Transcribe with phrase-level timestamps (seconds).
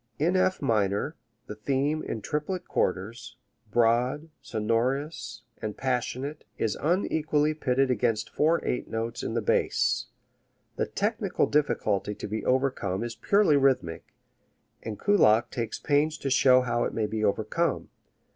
[0.17, 1.15] In F minor
[1.45, 3.37] the theme in triplet quarters,
[3.69, 10.07] broad, sonorous and passionate, is unequally pitted against four eight notes in the bass.
[10.75, 14.15] The technical difficulty to be overcome is purely rhythmic,
[14.81, 17.89] and Kullak takes pains to show how it may be overcome.